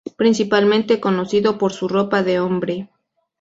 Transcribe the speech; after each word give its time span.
Principalmente 0.17 0.99
conocido 0.99 1.59
por 1.59 1.73
su 1.73 1.87
ropa 1.87 2.23
de 2.23 2.39
hombre. 2.39 2.89